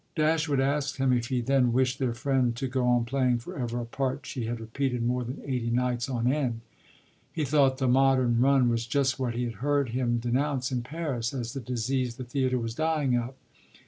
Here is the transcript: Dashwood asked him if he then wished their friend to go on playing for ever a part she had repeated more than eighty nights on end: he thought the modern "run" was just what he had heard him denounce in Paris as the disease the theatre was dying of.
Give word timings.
Dashwood 0.15 0.59
asked 0.59 0.97
him 0.97 1.13
if 1.13 1.27
he 1.27 1.41
then 1.41 1.73
wished 1.73 1.99
their 1.99 2.15
friend 2.15 2.55
to 2.55 2.67
go 2.67 2.87
on 2.87 3.05
playing 3.05 3.37
for 3.37 3.55
ever 3.55 3.79
a 3.79 3.85
part 3.85 4.25
she 4.25 4.45
had 4.47 4.59
repeated 4.59 5.03
more 5.05 5.23
than 5.23 5.43
eighty 5.45 5.69
nights 5.69 6.09
on 6.09 6.25
end: 6.25 6.61
he 7.31 7.45
thought 7.45 7.77
the 7.77 7.87
modern 7.87 8.39
"run" 8.41 8.67
was 8.67 8.87
just 8.87 9.19
what 9.19 9.35
he 9.35 9.43
had 9.43 9.53
heard 9.61 9.89
him 9.89 10.17
denounce 10.17 10.71
in 10.71 10.81
Paris 10.81 11.35
as 11.35 11.53
the 11.53 11.59
disease 11.59 12.15
the 12.15 12.23
theatre 12.23 12.57
was 12.57 12.73
dying 12.73 13.15
of. 13.15 13.35